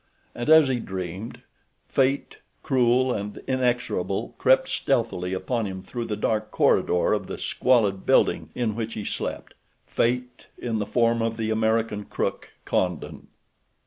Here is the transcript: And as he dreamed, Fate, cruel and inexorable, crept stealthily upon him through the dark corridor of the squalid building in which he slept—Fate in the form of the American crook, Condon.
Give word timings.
And 0.33 0.49
as 0.49 0.67
he 0.67 0.79
dreamed, 0.79 1.43
Fate, 1.87 2.37
cruel 2.63 3.13
and 3.13 3.37
inexorable, 3.45 4.33
crept 4.39 4.67
stealthily 4.67 5.31
upon 5.31 5.67
him 5.67 5.83
through 5.83 6.05
the 6.05 6.15
dark 6.17 6.49
corridor 6.49 7.13
of 7.13 7.27
the 7.27 7.37
squalid 7.37 8.03
building 8.03 8.49
in 8.55 8.73
which 8.75 8.95
he 8.95 9.05
slept—Fate 9.05 10.47
in 10.57 10.79
the 10.79 10.87
form 10.87 11.21
of 11.21 11.37
the 11.37 11.51
American 11.51 12.05
crook, 12.05 12.49
Condon. 12.65 13.27